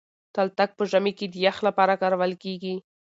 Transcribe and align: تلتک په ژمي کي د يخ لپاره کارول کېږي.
تلتک 0.33 0.69
په 0.77 0.83
ژمي 0.91 1.13
کي 1.19 1.25
د 1.29 1.35
يخ 1.45 1.57
لپاره 1.67 1.93
کارول 2.01 2.33
کېږي. 2.43 2.75